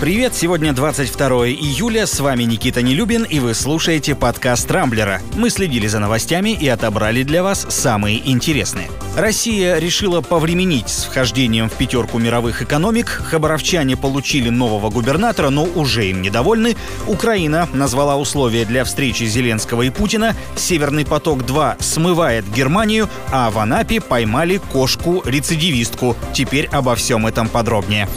Привет, 0.00 0.34
сегодня 0.34 0.72
22 0.72 1.28
июля, 1.48 2.06
с 2.06 2.20
вами 2.20 2.44
Никита 2.44 2.80
Нелюбин, 2.80 3.24
и 3.24 3.38
вы 3.38 3.52
слушаете 3.52 4.14
подкаст 4.14 4.70
«Рамблера». 4.70 5.20
Мы 5.36 5.50
следили 5.50 5.86
за 5.88 5.98
новостями 5.98 6.56
и 6.58 6.66
отобрали 6.68 7.22
для 7.22 7.42
вас 7.42 7.66
самые 7.68 8.26
интересные. 8.30 8.88
Россия 9.14 9.76
решила 9.76 10.22
повременить 10.22 10.88
с 10.88 11.04
вхождением 11.04 11.68
в 11.68 11.74
пятерку 11.74 12.18
мировых 12.18 12.62
экономик, 12.62 13.08
хабаровчане 13.08 13.98
получили 13.98 14.48
нового 14.48 14.88
губернатора, 14.88 15.50
но 15.50 15.64
уже 15.64 16.08
им 16.08 16.22
недовольны, 16.22 16.78
Украина 17.06 17.68
назвала 17.74 18.16
условия 18.16 18.64
для 18.64 18.84
встречи 18.84 19.24
Зеленского 19.24 19.82
и 19.82 19.90
Путина, 19.90 20.34
«Северный 20.56 21.04
поток-2» 21.04 21.76
смывает 21.82 22.50
Германию, 22.50 23.06
а 23.30 23.50
в 23.50 23.58
Анапе 23.58 24.00
поймали 24.00 24.62
кошку-рецидивистку. 24.72 26.16
Теперь 26.32 26.68
обо 26.68 26.94
всем 26.94 27.26
этом 27.26 27.50
подробнее. 27.50 28.08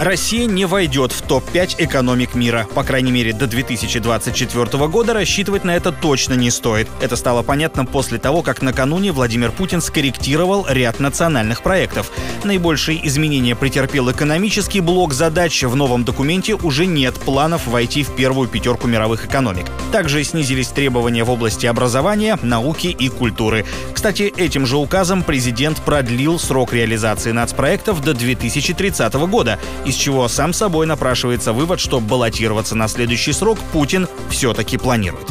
Россия 0.00 0.46
не 0.46 0.64
войдет 0.64 1.12
в 1.12 1.20
топ-5 1.20 1.74
экономик 1.76 2.34
мира. 2.34 2.66
По 2.74 2.84
крайней 2.84 3.12
мере, 3.12 3.34
до 3.34 3.46
2024 3.46 4.88
года 4.88 5.12
рассчитывать 5.12 5.62
на 5.64 5.76
это 5.76 5.92
точно 5.92 6.32
не 6.32 6.50
стоит. 6.50 6.88
Это 7.02 7.16
стало 7.16 7.42
понятно 7.42 7.84
после 7.84 8.16
того, 8.16 8.40
как 8.40 8.62
накануне 8.62 9.12
Владимир 9.12 9.52
Путин 9.52 9.82
скорректировал 9.82 10.64
ряд 10.66 11.00
национальных 11.00 11.62
проектов. 11.62 12.10
Наибольшие 12.44 13.06
изменения 13.08 13.54
претерпел 13.54 14.10
экономический 14.10 14.80
блок 14.80 15.12
задач. 15.12 15.62
В 15.64 15.76
новом 15.76 16.04
документе 16.04 16.54
уже 16.54 16.86
нет 16.86 17.16
планов 17.16 17.66
войти 17.66 18.02
в 18.02 18.16
первую 18.16 18.48
пятерку 18.48 18.88
мировых 18.88 19.26
экономик. 19.26 19.66
Также 19.92 20.24
снизились 20.24 20.68
требования 20.68 21.24
в 21.24 21.30
области 21.30 21.66
образования, 21.66 22.38
науки 22.40 22.86
и 22.86 23.10
культуры. 23.10 23.66
Кстати, 24.00 24.32
этим 24.38 24.64
же 24.64 24.78
указом 24.78 25.22
президент 25.22 25.78
продлил 25.82 26.38
срок 26.38 26.72
реализации 26.72 27.32
нацпроектов 27.32 28.00
до 28.00 28.14
2030 28.14 29.12
года 29.28 29.58
из 29.84 29.94
чего 29.94 30.26
сам 30.26 30.54
собой 30.54 30.86
напрашивается 30.86 31.52
вывод, 31.52 31.80
что 31.80 32.00
баллотироваться 32.00 32.74
на 32.74 32.88
следующий 32.88 33.34
срок 33.34 33.58
Путин 33.74 34.08
все-таки 34.30 34.78
планирует. 34.78 35.28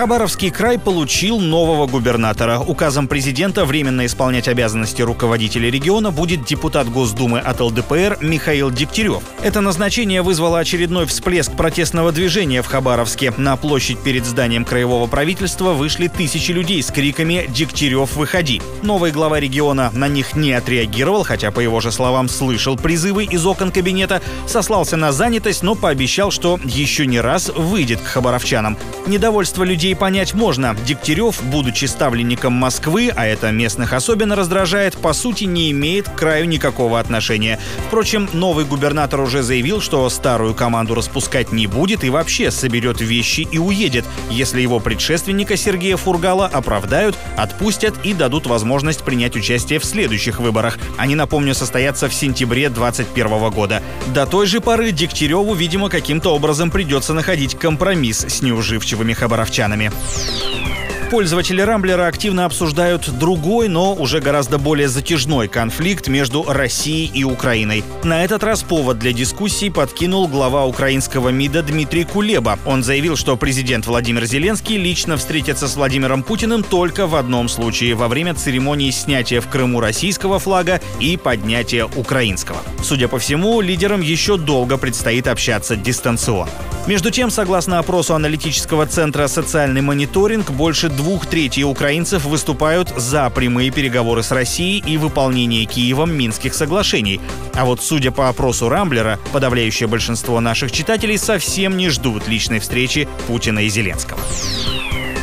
Хабаровский 0.00 0.50
край 0.50 0.78
получил 0.78 1.38
нового 1.38 1.86
губернатора. 1.86 2.58
Указом 2.58 3.06
президента 3.06 3.66
временно 3.66 4.06
исполнять 4.06 4.48
обязанности 4.48 5.02
руководителя 5.02 5.70
региона 5.70 6.10
будет 6.10 6.42
депутат 6.46 6.88
Госдумы 6.88 7.38
от 7.38 7.60
ЛДПР 7.60 8.16
Михаил 8.22 8.70
Дегтярев. 8.70 9.22
Это 9.42 9.60
назначение 9.60 10.22
вызвало 10.22 10.58
очередной 10.58 11.04
всплеск 11.04 11.52
протестного 11.52 12.12
движения 12.12 12.62
в 12.62 12.66
Хабаровске. 12.66 13.34
На 13.36 13.56
площадь 13.56 13.98
перед 13.98 14.24
зданием 14.24 14.64
краевого 14.64 15.06
правительства 15.06 15.74
вышли 15.74 16.08
тысячи 16.08 16.50
людей 16.50 16.82
с 16.82 16.90
криками 16.90 17.44
«Дегтярев, 17.50 18.16
выходи!». 18.16 18.62
Новый 18.80 19.10
глава 19.10 19.38
региона 19.38 19.90
на 19.92 20.08
них 20.08 20.34
не 20.34 20.54
отреагировал, 20.54 21.24
хотя, 21.24 21.50
по 21.50 21.60
его 21.60 21.82
же 21.82 21.92
словам, 21.92 22.30
слышал 22.30 22.78
призывы 22.78 23.24
из 23.24 23.44
окон 23.44 23.70
кабинета, 23.70 24.22
сослался 24.46 24.96
на 24.96 25.12
занятость, 25.12 25.62
но 25.62 25.74
пообещал, 25.74 26.30
что 26.30 26.58
еще 26.64 27.04
не 27.04 27.20
раз 27.20 27.50
выйдет 27.50 28.00
к 28.00 28.06
хабаровчанам. 28.06 28.78
Недовольство 29.06 29.62
людей 29.62 29.89
людей 29.90 29.96
понять 29.96 30.34
можно. 30.34 30.76
Дегтярев, 30.86 31.42
будучи 31.42 31.86
ставленником 31.86 32.52
Москвы, 32.52 33.10
а 33.14 33.26
это 33.26 33.50
местных 33.50 33.92
особенно 33.92 34.36
раздражает, 34.36 34.96
по 34.96 35.12
сути 35.12 35.44
не 35.44 35.70
имеет 35.72 36.08
к 36.08 36.14
краю 36.14 36.46
никакого 36.46 37.00
отношения. 37.00 37.58
Впрочем, 37.88 38.28
новый 38.32 38.64
губернатор 38.64 39.20
уже 39.20 39.42
заявил, 39.42 39.80
что 39.80 40.08
старую 40.08 40.54
команду 40.54 40.94
распускать 40.94 41.52
не 41.52 41.66
будет 41.66 42.04
и 42.04 42.10
вообще 42.10 42.50
соберет 42.50 43.00
вещи 43.00 43.48
и 43.50 43.58
уедет, 43.58 44.04
если 44.30 44.60
его 44.60 44.78
предшественника 44.80 45.56
Сергея 45.56 45.96
Фургала 45.96 46.46
оправдают, 46.46 47.16
отпустят 47.36 47.94
и 48.04 48.14
дадут 48.14 48.46
возможность 48.46 49.02
принять 49.02 49.34
участие 49.34 49.80
в 49.80 49.84
следующих 49.84 50.38
выборах. 50.38 50.78
Они, 50.98 51.14
напомню, 51.16 51.54
состоятся 51.54 52.08
в 52.08 52.14
сентябре 52.14 52.68
2021 52.68 53.50
года. 53.50 53.82
До 54.14 54.26
той 54.26 54.46
же 54.46 54.60
поры 54.60 54.92
Дегтяреву, 54.92 55.54
видимо, 55.54 55.88
каким-то 55.88 56.34
образом 56.34 56.70
придется 56.70 57.12
находить 57.12 57.58
компромисс 57.58 58.20
с 58.20 58.42
неуживчивыми 58.42 59.14
хабаровчанами 59.14 59.69
странами. 59.70 60.69
Пользователи 61.10 61.60
Рамблера 61.60 62.06
активно 62.06 62.44
обсуждают 62.44 63.10
другой, 63.18 63.66
но 63.66 63.94
уже 63.94 64.20
гораздо 64.20 64.58
более 64.58 64.86
затяжной 64.86 65.48
конфликт 65.48 66.06
между 66.06 66.44
Россией 66.44 67.10
и 67.12 67.24
Украиной. 67.24 67.82
На 68.04 68.24
этот 68.24 68.44
раз 68.44 68.62
повод 68.62 69.00
для 69.00 69.12
дискуссий 69.12 69.70
подкинул 69.70 70.28
глава 70.28 70.66
украинского 70.66 71.30
МИДа 71.30 71.64
Дмитрий 71.64 72.04
Кулеба. 72.04 72.60
Он 72.64 72.84
заявил, 72.84 73.16
что 73.16 73.36
президент 73.36 73.88
Владимир 73.88 74.24
Зеленский 74.24 74.76
лично 74.76 75.16
встретится 75.16 75.66
с 75.66 75.74
Владимиром 75.74 76.22
Путиным 76.22 76.62
только 76.62 77.08
в 77.08 77.16
одном 77.16 77.48
случае– 77.48 77.94
во 77.96 78.06
время 78.06 78.34
церемонии 78.34 78.92
снятия 78.92 79.40
в 79.40 79.48
Крыму 79.48 79.80
российского 79.80 80.38
флага 80.38 80.80
и 81.00 81.16
поднятия 81.16 81.88
украинского. 81.96 82.58
Судя 82.84 83.08
по 83.08 83.18
всему, 83.18 83.60
лидерам 83.60 84.00
еще 84.00 84.36
долго 84.36 84.76
предстоит 84.76 85.26
общаться 85.26 85.74
дистанционно. 85.74 86.52
Между 86.86 87.10
тем, 87.10 87.30
согласно 87.30 87.78
опросу 87.78 88.14
аналитического 88.14 88.86
центра 88.86 89.26
«Социальный 89.28 89.82
мониторинг», 89.82 90.50
больше 90.50 90.88
двух 91.00 91.24
третей 91.24 91.64
украинцев 91.64 92.26
выступают 92.26 92.90
за 92.90 93.30
прямые 93.30 93.70
переговоры 93.70 94.22
с 94.22 94.30
Россией 94.32 94.84
и 94.86 94.98
выполнение 94.98 95.64
Киевом 95.64 96.12
Минских 96.12 96.52
соглашений. 96.52 97.22
А 97.54 97.64
вот 97.64 97.82
судя 97.82 98.10
по 98.10 98.28
опросу 98.28 98.68
Рамблера, 98.68 99.18
подавляющее 99.32 99.88
большинство 99.88 100.40
наших 100.40 100.72
читателей 100.72 101.16
совсем 101.16 101.78
не 101.78 101.88
ждут 101.88 102.28
личной 102.28 102.60
встречи 102.60 103.08
Путина 103.26 103.60
и 103.60 103.70
Зеленского. 103.70 104.20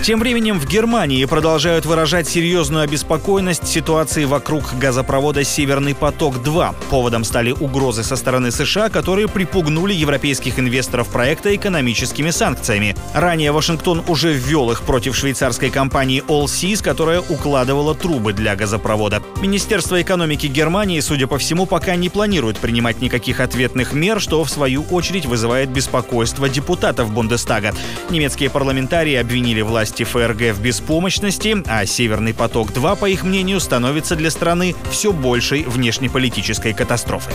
Тем 0.03 0.19
временем 0.19 0.57
в 0.57 0.65
Германии 0.65 1.25
продолжают 1.25 1.85
выражать 1.85 2.29
серьезную 2.29 2.83
обеспокоенность 2.83 3.67
ситуации 3.67 4.23
вокруг 4.23 4.63
газопровода 4.79 5.43
«Северный 5.43 5.95
поток-2». 5.95 6.75
Поводом 6.89 7.25
стали 7.25 7.51
угрозы 7.51 8.03
со 8.03 8.15
стороны 8.15 8.51
США, 8.51 8.87
которые 8.87 9.27
припугнули 9.27 9.93
европейских 9.93 10.59
инвесторов 10.59 11.09
проекта 11.09 11.53
экономическими 11.53 12.29
санкциями. 12.29 12.95
Ранее 13.13 13.51
Вашингтон 13.51 14.01
уже 14.07 14.31
ввел 14.31 14.71
их 14.71 14.83
против 14.83 15.13
швейцарской 15.13 15.69
компании 15.69 16.23
Allseas, 16.27 16.81
которая 16.81 17.19
укладывала 17.19 17.93
трубы 17.93 18.31
для 18.31 18.55
газопровода. 18.55 19.21
Министерство 19.41 20.01
экономики 20.01 20.47
Германии, 20.47 21.01
судя 21.01 21.27
по 21.27 21.37
всему, 21.37 21.65
пока 21.65 21.97
не 21.97 22.07
планирует 22.07 22.59
принимать 22.59 23.01
никаких 23.01 23.41
ответных 23.41 23.91
мер, 23.91 24.21
что 24.21 24.41
в 24.43 24.49
свою 24.49 24.83
очередь 24.83 25.25
вызывает 25.25 25.69
беспокойство 25.69 26.47
депутатов 26.47 27.11
Бундестага. 27.11 27.73
Немецкие 28.09 28.49
парламентарии 28.49 29.15
обвинили 29.15 29.61
власть 29.61 29.86
власти 29.87 30.03
ФРГ 30.03 30.53
в 30.53 30.61
беспомощности, 30.61 31.63
а 31.65 31.85
«Северный 31.85 32.33
поток-2», 32.33 32.97
по 32.97 33.05
их 33.05 33.23
мнению, 33.23 33.61
становится 33.61 34.17
для 34.17 34.31
страны 34.31 34.75
все 34.91 35.13
большей 35.13 35.63
внешнеполитической 35.63 36.73
катастрофой. 36.73 37.33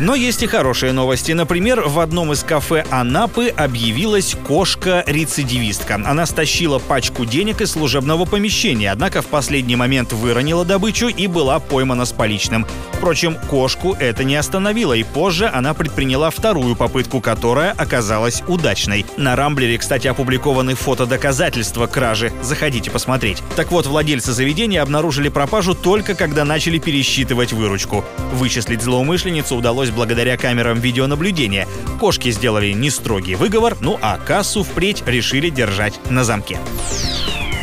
Но 0.00 0.14
есть 0.14 0.42
и 0.44 0.46
хорошие 0.46 0.92
новости. 0.92 1.32
Например, 1.32 1.80
в 1.80 1.98
одном 1.98 2.32
из 2.32 2.44
кафе 2.44 2.84
Анапы 2.90 3.48
объявилась 3.48 4.36
кошка-рецидивистка. 4.46 5.96
Она 6.04 6.24
стащила 6.24 6.78
пачку 6.78 7.24
денег 7.24 7.60
из 7.60 7.72
служебного 7.72 8.24
помещения, 8.24 8.92
однако 8.92 9.22
в 9.22 9.26
последний 9.26 9.74
момент 9.74 10.12
выронила 10.12 10.64
добычу 10.64 11.08
и 11.08 11.26
была 11.26 11.58
поймана 11.58 12.04
с 12.04 12.12
поличным. 12.12 12.64
Впрочем, 12.92 13.36
кошку 13.48 13.96
это 13.98 14.22
не 14.22 14.36
остановило, 14.36 14.92
и 14.92 15.02
позже 15.02 15.48
она 15.48 15.74
предприняла 15.74 16.30
вторую 16.30 16.76
попытку, 16.76 17.20
которая 17.20 17.72
оказалась 17.72 18.42
удачной. 18.46 19.04
На 19.16 19.34
Рамблере, 19.34 19.78
кстати, 19.78 20.06
опубликованы 20.06 20.74
фотодоказательства 20.74 21.86
кражи. 21.86 22.32
Заходите 22.42 22.90
посмотреть. 22.90 23.42
Так 23.56 23.72
вот, 23.72 23.86
владельцы 23.86 24.32
заведения 24.32 24.82
обнаружили 24.82 25.28
пропажу 25.28 25.74
только 25.74 26.14
когда 26.14 26.44
начали 26.44 26.78
пересчитывать 26.78 27.52
выручку. 27.52 28.04
Вычислить 28.32 28.82
злоумышленницу 28.82 29.56
удалось 29.56 29.87
удалось 29.88 29.90
благодаря 29.90 30.36
камерам 30.36 30.80
видеонаблюдения. 30.80 31.66
Кошки 32.00 32.30
сделали 32.30 32.72
не 32.72 32.90
строгий 32.90 33.34
выговор, 33.34 33.76
ну 33.80 33.98
а 34.00 34.18
кассу 34.18 34.62
впредь 34.62 35.02
решили 35.06 35.50
держать 35.50 35.98
на 36.10 36.24
замке. 36.24 36.58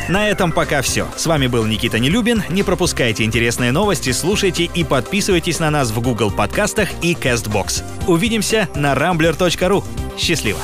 На 0.08 0.30
этом 0.30 0.52
пока 0.52 0.82
все. 0.82 1.08
С 1.16 1.26
вами 1.26 1.48
был 1.48 1.66
Никита 1.66 1.98
Нелюбин. 1.98 2.44
Не 2.50 2.64
пропускайте 2.64 3.24
интересные 3.24 3.72
новости, 3.72 4.12
слушайте 4.12 4.66
и 4.66 4.84
подписывайтесь 4.84 5.60
на 5.60 5.72
нас 5.72 5.92
в 5.92 6.00
Google 6.00 6.30
подкастах 6.30 6.90
и 7.02 7.14
CastBox. 7.14 7.84
Увидимся 8.08 8.70
на 8.76 8.94
rambler.ru. 8.94 9.84
Счастливо! 10.18 10.60